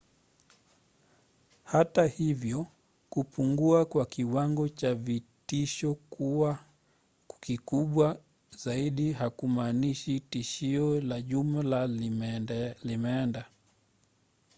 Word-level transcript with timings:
hata 1.63 2.07
hivyo 2.07 2.67
kupungua 3.09 3.85
kwa 3.85 4.05
kiwango 4.05 4.69
cha 4.69 4.95
vitisho 4.95 5.93
kuwa 6.09 6.59
kikubwa 7.39 8.19
zaidi 8.57 9.11
hakumaanishi 9.13 10.19
tishio 10.19 11.01
la 11.01 11.21
jumla 11.21 11.87
limeenda. 11.87 13.45